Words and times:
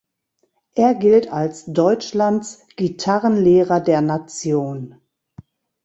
Er 0.73 0.95
gilt 0.95 1.31
als 1.31 1.65
Deutschlands 1.65 2.65
„Gitarrenlehrer 2.75 3.81
der 3.81 4.01
Nation“. 4.01 4.95